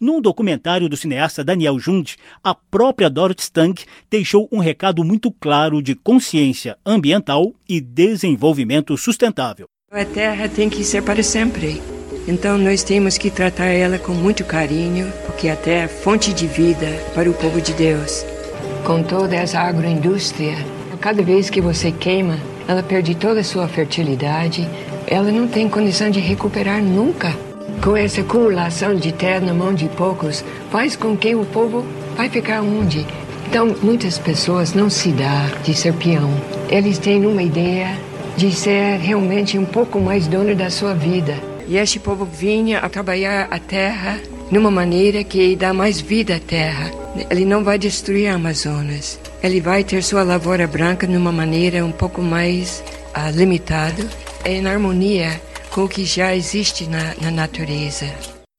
Num 0.00 0.20
documentário 0.20 0.88
do 0.88 0.96
cineasta 0.96 1.44
Daniel 1.44 1.78
Jund, 1.78 2.16
a 2.42 2.52
própria 2.52 3.08
Dorothy 3.08 3.42
Stang 3.42 3.84
deixou 4.10 4.48
um 4.50 4.58
recado 4.58 5.04
muito 5.04 5.30
claro 5.30 5.80
de 5.80 5.94
consciência 5.94 6.76
ambiental 6.84 7.54
e 7.68 7.80
desenvolvimento 7.80 8.96
sustentável. 8.98 9.68
A 9.92 10.04
terra 10.04 10.48
tem 10.48 10.68
que 10.68 10.82
ser 10.82 11.02
para 11.02 11.22
sempre. 11.22 11.80
Então 12.26 12.58
nós 12.58 12.82
temos 12.82 13.16
que 13.16 13.30
tratar 13.30 13.66
ela 13.66 13.98
com 13.98 14.12
muito 14.12 14.44
carinho, 14.44 15.10
porque 15.24 15.48
a 15.48 15.54
terra 15.54 15.84
é 15.84 15.88
fonte 15.88 16.34
de 16.34 16.48
vida 16.48 16.88
para 17.14 17.30
o 17.30 17.34
povo 17.34 17.60
de 17.60 17.72
Deus. 17.72 18.26
Com 18.84 19.02
toda 19.02 19.36
essa 19.36 19.60
agroindústria, 19.60 20.56
Cada 21.00 21.22
vez 21.22 21.50
que 21.50 21.60
você 21.60 21.92
queima, 21.92 22.38
ela 22.66 22.82
perde 22.82 23.14
toda 23.14 23.40
a 23.40 23.44
sua 23.44 23.68
fertilidade, 23.68 24.68
ela 25.06 25.30
não 25.30 25.46
tem 25.46 25.68
condição 25.68 26.10
de 26.10 26.20
recuperar 26.20 26.82
nunca. 26.82 27.32
Com 27.82 27.96
essa 27.96 28.22
acumulação 28.22 28.96
de 28.96 29.12
terra 29.12 29.40
na 29.40 29.54
mão 29.54 29.74
de 29.74 29.88
poucos, 29.90 30.44
faz 30.70 30.96
com 30.96 31.16
que 31.16 31.34
o 31.34 31.44
povo 31.44 31.84
vai 32.16 32.28
ficar 32.28 32.62
onde? 32.62 33.06
Então, 33.48 33.76
muitas 33.82 34.18
pessoas 34.18 34.74
não 34.74 34.90
se 34.90 35.10
dá 35.10 35.46
de 35.62 35.74
ser 35.74 35.92
peão. 35.94 36.30
Eles 36.68 36.98
têm 36.98 37.24
uma 37.26 37.42
ideia 37.42 37.96
de 38.36 38.50
ser 38.50 38.98
realmente 38.98 39.56
um 39.58 39.64
pouco 39.64 40.00
mais 40.00 40.26
dono 40.26 40.54
da 40.54 40.70
sua 40.70 40.94
vida. 40.94 41.36
E 41.68 41.76
este 41.76 42.00
povo 42.00 42.24
vinha 42.24 42.80
a 42.80 42.88
trabalhar 42.88 43.46
a 43.50 43.58
terra 43.58 44.18
numa 44.50 44.70
maneira 44.70 45.22
que 45.22 45.54
dá 45.54 45.72
mais 45.72 46.00
vida 46.00 46.36
à 46.36 46.40
terra. 46.40 46.90
Ele 47.30 47.44
não 47.44 47.62
vai 47.62 47.78
destruir 47.78 48.28
a 48.28 48.34
Amazonas 48.34 49.18
ele 49.42 49.60
vai 49.60 49.84
ter 49.84 50.02
sua 50.02 50.22
lavoura 50.22 50.66
branca 50.66 51.06
de 51.06 51.16
uma 51.16 51.32
maneira 51.32 51.84
um 51.84 51.92
pouco 51.92 52.22
mais 52.22 52.82
uh, 53.16 53.36
limitada, 53.36 54.08
em 54.44 54.66
harmonia 54.66 55.40
com 55.70 55.84
o 55.84 55.88
que 55.88 56.04
já 56.04 56.34
existe 56.34 56.86
na, 56.86 57.14
na 57.20 57.30
natureza. 57.30 58.06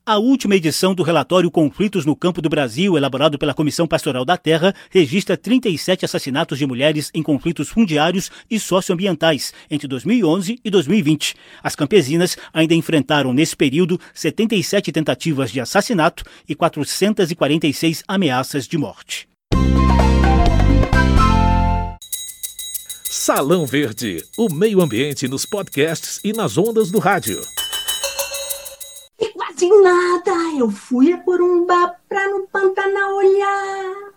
A 0.06 0.18
última 0.18 0.56
edição 0.56 0.96
do 0.96 1.04
relatório 1.04 1.52
Conflitos 1.52 2.06
no 2.06 2.16
Campo 2.16 2.42
do 2.42 2.48
Brasil, 2.48 2.96
elaborado 2.96 3.38
pela 3.38 3.54
Comissão 3.54 3.86
Pastoral 3.86 4.24
da 4.24 4.38
Terra, 4.38 4.74
registra 4.90 5.36
37 5.36 6.06
assassinatos 6.06 6.58
de 6.58 6.66
mulheres 6.66 7.12
em 7.14 7.22
conflitos 7.22 7.68
fundiários 7.68 8.32
e 8.50 8.58
socioambientais 8.58 9.54
entre 9.70 9.86
2011 9.86 10.62
e 10.64 10.70
2020. 10.70 11.36
As 11.62 11.76
campesinas 11.76 12.38
ainda 12.54 12.74
enfrentaram 12.74 13.34
nesse 13.34 13.54
período 13.54 14.00
77 14.14 14.94
tentativas 14.94 15.52
de 15.52 15.60
assassinato 15.60 16.24
e 16.48 16.56
446 16.56 18.06
ameaças 18.08 18.66
de 18.66 18.78
morte. 18.78 19.28
Salão 23.28 23.66
Verde, 23.66 24.26
o 24.38 24.48
meio 24.48 24.80
ambiente 24.80 25.28
nos 25.28 25.46
podcasts 25.46 26.22
e 26.24 26.32
nas 26.32 26.58
ondas 26.58 26.90
do 26.90 26.98
rádio. 26.98 27.42
E 29.20 29.28
quase 29.34 29.68
nada, 29.68 30.32
eu 30.58 30.72
fui 30.72 31.12
a 31.12 31.18
Corumbá 31.18 31.94
pra 32.08 32.30
no 32.30 32.48
Pantanal 32.48 33.18
olhar. 33.18 34.14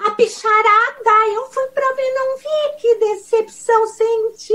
A 0.00 0.10
bicharada, 0.16 1.28
eu 1.32 1.48
fui 1.52 1.68
pra 1.68 1.92
ver, 1.92 2.12
não 2.12 2.38
vi, 2.38 2.76
que 2.80 2.96
decepção 2.96 3.86
senti. 3.86 4.54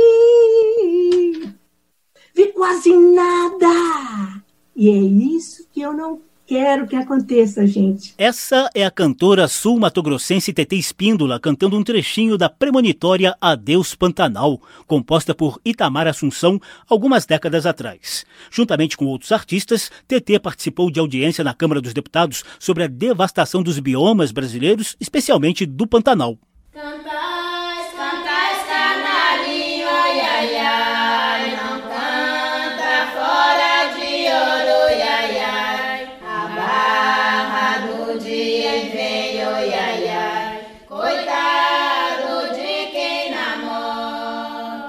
Vi 2.35 2.51
quase 2.51 2.93
nada. 2.93 4.43
E 4.75 4.89
é 4.89 4.97
isso 5.37 5.65
que 5.71 5.81
eu 5.81 5.93
não 5.93 6.21
quero 6.45 6.87
que 6.87 6.95
aconteça, 6.95 7.65
gente. 7.65 8.13
Essa 8.17 8.69
é 8.73 8.85
a 8.85 8.91
cantora 8.91 9.47
sul-matogrossense 9.47 10.53
TT 10.53 10.75
Espíndola 10.75 11.39
cantando 11.39 11.77
um 11.77 11.83
trechinho 11.83 12.37
da 12.37 12.49
premonitória 12.49 13.35
Adeus 13.39 13.95
Pantanal, 13.95 14.61
composta 14.85 15.33
por 15.33 15.59
Itamar 15.65 16.07
Assunção 16.07 16.59
algumas 16.87 17.25
décadas 17.25 17.65
atrás. 17.65 18.25
Juntamente 18.51 18.97
com 18.97 19.05
outros 19.05 19.31
artistas, 19.31 19.91
TT 20.07 20.39
participou 20.39 20.91
de 20.91 20.99
audiência 20.99 21.43
na 21.43 21.53
Câmara 21.53 21.81
dos 21.81 21.93
Deputados 21.93 22.43
sobre 22.59 22.83
a 22.83 22.87
devastação 22.87 23.63
dos 23.63 23.79
biomas 23.79 24.31
brasileiros, 24.31 24.95
especialmente 24.99 25.65
do 25.65 25.87
Pantanal. 25.87 26.37
Cantais, 26.71 27.32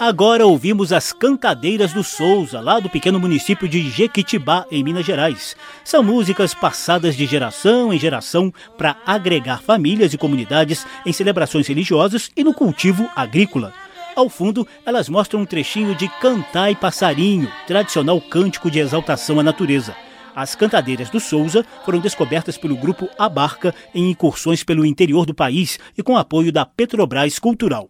Agora 0.06 0.46
ouvimos 0.46 0.92
as 0.92 1.14
Cantadeiras 1.14 1.94
do 1.94 2.04
Souza, 2.04 2.60
lá 2.60 2.78
do 2.78 2.90
pequeno 2.90 3.18
município 3.18 3.66
de 3.66 3.88
Jequitibá, 3.88 4.66
em 4.70 4.84
Minas 4.84 5.06
Gerais. 5.06 5.56
São 5.82 6.02
músicas 6.02 6.52
passadas 6.52 7.16
de 7.16 7.24
geração 7.24 7.90
em 7.90 7.98
geração 7.98 8.52
para 8.76 8.98
agregar 9.06 9.62
famílias 9.62 10.12
e 10.12 10.18
comunidades 10.18 10.86
em 11.06 11.10
celebrações 11.10 11.66
religiosas 11.66 12.30
e 12.36 12.44
no 12.44 12.52
cultivo 12.52 13.08
agrícola. 13.16 13.72
Ao 14.14 14.28
fundo, 14.28 14.68
elas 14.84 15.08
mostram 15.08 15.40
um 15.40 15.46
trechinho 15.46 15.94
de 15.94 16.06
Cantai 16.20 16.76
Passarinho, 16.76 17.50
tradicional 17.66 18.20
cântico 18.20 18.70
de 18.70 18.80
exaltação 18.80 19.40
à 19.40 19.42
natureza. 19.42 19.96
As 20.36 20.54
cantadeiras 20.54 21.08
do 21.08 21.18
Souza 21.18 21.64
foram 21.82 21.98
descobertas 21.98 22.58
pelo 22.58 22.76
grupo 22.76 23.08
Abarca 23.18 23.74
em 23.94 24.10
incursões 24.10 24.62
pelo 24.62 24.84
interior 24.84 25.24
do 25.24 25.32
país 25.32 25.78
e 25.96 26.02
com 26.02 26.14
apoio 26.14 26.52
da 26.52 26.66
Petrobras 26.66 27.38
Cultural. 27.38 27.88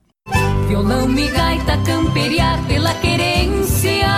Violão 0.75 1.09
e 1.16 1.28
gaita 1.28 1.78
camperiar 1.87 2.61
pela 2.66 2.93
querência, 2.95 4.09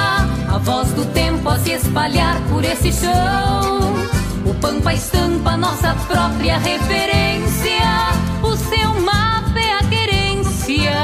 a 0.48 0.56
voz 0.56 0.90
do 0.94 1.04
tempo 1.12 1.50
a 1.50 1.58
se 1.58 1.72
espalhar 1.72 2.40
por 2.48 2.64
esse 2.64 2.90
chão. 2.94 3.94
O 4.42 4.54
Pampa 4.54 4.94
estampa 4.94 5.54
nossa 5.54 5.94
própria 6.06 6.56
referência, 6.56 7.84
o 8.42 8.56
seu 8.56 8.88
mapa 9.02 9.60
é 9.60 9.74
a 9.74 9.84
querência 9.84 10.94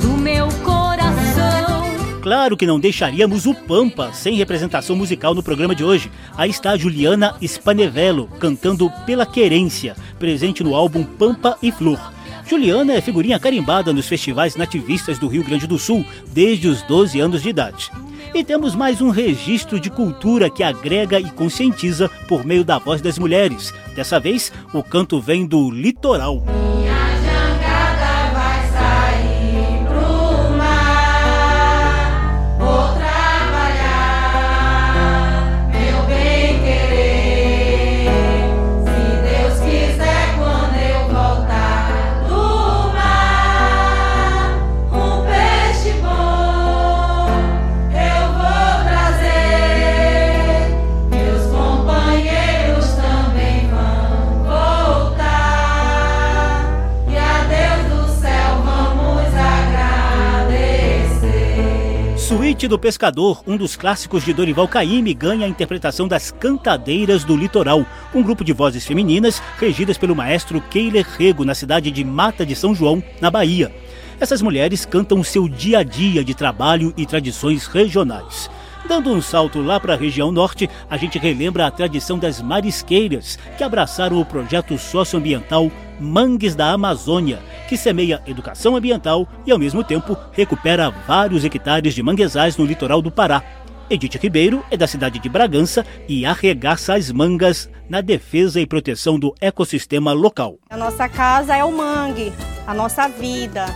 do 0.00 0.16
meu 0.16 0.46
coração. 0.64 2.20
Claro 2.22 2.56
que 2.56 2.68
não 2.68 2.78
deixaríamos 2.78 3.46
o 3.46 3.54
Pampa 3.54 4.12
sem 4.12 4.36
representação 4.36 4.94
musical 4.94 5.34
no 5.34 5.42
programa 5.42 5.74
de 5.74 5.82
hoje. 5.82 6.08
Aí 6.36 6.50
está 6.50 6.70
a 6.70 6.78
Juliana 6.78 7.34
Spanevello 7.42 8.28
cantando 8.38 8.92
Pela 9.04 9.26
Querência, 9.26 9.96
presente 10.20 10.62
no 10.62 10.76
álbum 10.76 11.02
Pampa 11.02 11.58
e 11.60 11.72
Flor. 11.72 12.15
Juliana 12.48 12.94
é 12.94 13.00
figurinha 13.00 13.40
carimbada 13.40 13.92
nos 13.92 14.06
festivais 14.06 14.54
nativistas 14.54 15.18
do 15.18 15.26
Rio 15.26 15.42
Grande 15.42 15.66
do 15.66 15.78
Sul 15.78 16.04
desde 16.28 16.68
os 16.68 16.80
12 16.82 17.18
anos 17.18 17.42
de 17.42 17.48
idade. 17.48 17.90
E 18.32 18.44
temos 18.44 18.74
mais 18.74 19.00
um 19.00 19.10
registro 19.10 19.80
de 19.80 19.90
cultura 19.90 20.48
que 20.48 20.62
agrega 20.62 21.18
e 21.18 21.28
conscientiza 21.30 22.08
por 22.28 22.44
meio 22.44 22.64
da 22.64 22.78
voz 22.78 23.00
das 23.00 23.18
mulheres. 23.18 23.74
Dessa 23.96 24.20
vez, 24.20 24.52
o 24.72 24.82
canto 24.82 25.20
vem 25.20 25.44
do 25.44 25.70
litoral. 25.70 26.44
Suíte 62.66 62.68
do 62.68 62.78
Pescador, 62.78 63.42
um 63.46 63.56
dos 63.56 63.76
clássicos 63.76 64.24
de 64.24 64.32
Dorival 64.32 64.66
Caymmi, 64.66 65.14
ganha 65.14 65.46
a 65.46 65.48
interpretação 65.48 66.08
das 66.08 66.32
Cantadeiras 66.32 67.22
do 67.22 67.36
Litoral, 67.36 67.86
um 68.12 68.22
grupo 68.22 68.42
de 68.42 68.52
vozes 68.52 68.84
femininas 68.84 69.40
regidas 69.56 69.96
pelo 69.96 70.16
maestro 70.16 70.60
Keiler 70.60 71.06
Rego, 71.16 71.44
na 71.44 71.54
cidade 71.54 71.92
de 71.92 72.02
Mata 72.02 72.44
de 72.44 72.56
São 72.56 72.74
João, 72.74 73.02
na 73.20 73.30
Bahia. 73.30 73.72
Essas 74.18 74.42
mulheres 74.42 74.84
cantam 74.84 75.20
o 75.20 75.24
seu 75.24 75.48
dia 75.48 75.78
a 75.78 75.82
dia 75.84 76.24
de 76.24 76.34
trabalho 76.34 76.92
e 76.96 77.06
tradições 77.06 77.66
regionais. 77.66 78.50
Dando 78.88 79.10
um 79.10 79.20
salto 79.20 79.60
lá 79.60 79.80
para 79.80 79.94
a 79.94 79.96
região 79.96 80.30
norte, 80.30 80.70
a 80.88 80.96
gente 80.96 81.18
relembra 81.18 81.66
a 81.66 81.70
tradição 81.70 82.18
das 82.18 82.40
marisqueiras, 82.40 83.36
que 83.58 83.64
abraçaram 83.64 84.20
o 84.20 84.24
projeto 84.24 84.78
socioambiental 84.78 85.70
Mangues 85.98 86.54
da 86.54 86.72
Amazônia, 86.72 87.40
que 87.68 87.76
semeia 87.76 88.22
educação 88.26 88.76
ambiental 88.76 89.26
e, 89.44 89.50
ao 89.50 89.58
mesmo 89.58 89.82
tempo, 89.82 90.16
recupera 90.32 90.90
vários 90.90 91.44
hectares 91.44 91.94
de 91.94 92.02
manguezais 92.02 92.56
no 92.56 92.64
litoral 92.64 93.02
do 93.02 93.10
Pará. 93.10 93.42
Edith 93.90 94.18
Ribeiro 94.22 94.64
é 94.70 94.76
da 94.76 94.86
cidade 94.86 95.18
de 95.18 95.28
Bragança 95.28 95.84
e 96.08 96.24
arregaça 96.24 96.94
as 96.94 97.10
mangas 97.10 97.68
na 97.88 98.00
defesa 98.00 98.60
e 98.60 98.66
proteção 98.66 99.18
do 99.18 99.34
ecossistema 99.40 100.12
local. 100.12 100.58
A 100.70 100.76
nossa 100.76 101.08
casa 101.08 101.56
é 101.56 101.64
o 101.64 101.72
mangue, 101.72 102.32
a 102.66 102.74
nossa 102.74 103.08
vida. 103.08 103.66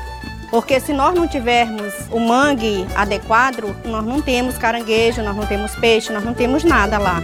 Porque 0.50 0.80
se 0.80 0.92
nós 0.92 1.14
não 1.14 1.28
tivermos 1.28 1.94
o 2.10 2.18
mangue 2.18 2.86
adequado, 2.96 3.74
nós 3.84 4.04
não 4.04 4.20
temos 4.20 4.58
caranguejo, 4.58 5.22
nós 5.22 5.36
não 5.36 5.46
temos 5.46 5.74
peixe, 5.76 6.12
nós 6.12 6.24
não 6.24 6.34
temos 6.34 6.64
nada 6.64 6.98
lá. 6.98 7.22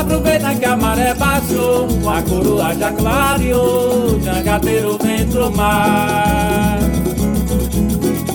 Aproveita 0.00 0.54
que 0.54 0.64
a 0.64 0.76
maré 0.76 1.14
baixou, 1.14 1.88
a 2.08 2.22
coroa 2.22 2.74
já 2.74 2.92
clareou, 2.92 4.20
jangadeiro 4.20 4.98
vem 4.98 5.26
pro 5.28 5.50
mar. 5.50 6.78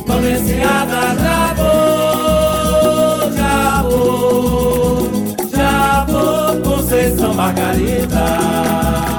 Balanceada 0.07 1.15
já 1.21 1.53
vou, 1.53 3.31
já 3.31 3.81
vou, 3.83 5.16
Conceição 6.63 7.33
Margarida. 7.33 8.25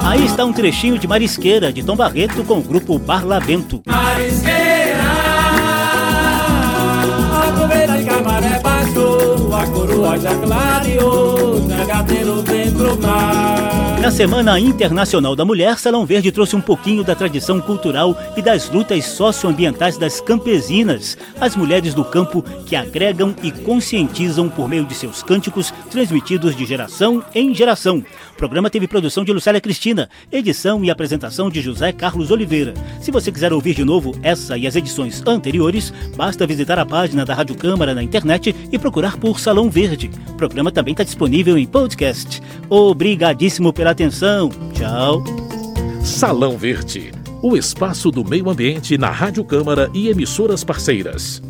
Aí 0.05 0.25
está 0.25 0.45
um 0.45 0.53
trechinho 0.53 0.99
de 0.99 1.07
Marisqueira, 1.07 1.73
de 1.73 1.83
Tom 1.83 1.95
Barreto, 1.95 2.43
com 2.45 2.59
o 2.59 2.63
grupo 2.63 2.99
Barlavento. 2.99 3.83
Marisqueira, 3.87 4.48
a 9.59 9.67
coroa 9.67 10.19
já 10.19 10.35
clareou, 10.37 11.61
vem 12.47 12.73
pro 12.73 12.97
mar. 13.01 13.99
Na 14.01 14.13
Semana 14.13 14.61
Internacional 14.61 15.35
da 15.35 15.45
Mulher, 15.45 15.77
Salão 15.77 16.07
Verde 16.07 16.31
trouxe 16.31 16.55
um 16.55 16.61
pouquinho 16.61 17.03
da 17.03 17.17
tradição 17.17 17.61
cultural 17.61 18.17
e 18.37 18.41
das 18.41 18.71
lutas 18.71 19.05
socioambientais 19.07 19.99
das 19.99 20.21
campesinas, 20.21 21.19
as 21.41 21.57
mulheres 21.57 21.95
do 21.95 22.05
campo 22.05 22.41
que 22.65 22.77
agregam 22.77 23.35
e 23.43 23.51
conscientizam 23.51 24.49
por 24.49 24.69
meio 24.69 24.85
de 24.85 24.95
seus 24.95 25.23
cânticos 25.23 25.75
transmitidos 25.91 26.55
de 26.55 26.65
geração 26.65 27.23
em 27.35 27.53
geração. 27.53 27.99
O 28.33 28.37
programa 28.39 28.71
teve 28.71 28.87
produção 28.87 29.25
de 29.25 29.33
Lucélia 29.33 29.61
Cristina, 29.61 30.09
edição 30.31 30.85
e 30.85 30.91
apresentação 30.91 31.51
de 31.51 31.61
José 31.61 31.91
Carlos 31.91 32.31
Oliveira. 32.31 32.75
Se 33.01 33.11
você 33.11 33.33
quiser 33.33 33.53
ouvir 33.53 33.75
de 33.75 33.85
novo 33.85 34.15
essa 34.23 34.57
e 34.57 34.67
as 34.67 34.77
edições 34.77 35.21
anteriores, 35.27 35.93
basta 36.17 36.47
visitar 36.47 36.79
a 36.79 36.87
página 36.87 37.25
da 37.25 37.35
Rádio 37.35 37.57
Câmara 37.57 37.95
na 37.95 38.03
internet 38.03 38.55
e 38.71 38.79
procurar 38.79 39.17
por 39.17 39.41
Salão 39.49 39.71
Verde. 39.71 40.11
O 40.29 40.35
programa 40.35 40.71
também 40.71 40.93
está 40.93 41.03
disponível 41.03 41.57
em 41.57 41.65
podcast. 41.65 42.43
Obrigadíssimo 42.69 43.73
pela 43.73 43.93
atenção. 43.93 44.51
Tchau. 44.75 45.25
Salão 46.05 46.59
Verde, 46.59 47.13
o 47.43 47.57
espaço 47.57 48.11
do 48.11 48.23
meio 48.23 48.51
ambiente 48.51 48.99
na 48.99 49.09
Rádio 49.09 49.43
Câmara 49.43 49.89
e 49.95 50.11
emissoras 50.11 50.63
parceiras. 50.63 51.41